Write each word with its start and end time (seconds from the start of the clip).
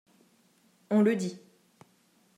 On 0.89 1.01
le 1.03 1.15
dit. 1.15 1.39